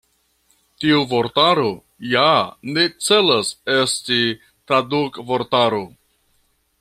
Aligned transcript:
Tiu 0.83 1.01
vortaro 1.11 1.65
ja 2.13 2.25
ne 2.77 2.87
celas 3.09 3.53
esti 3.77 4.19
tradukvortaro. 4.49 5.87